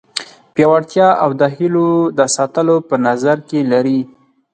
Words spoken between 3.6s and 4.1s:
لري.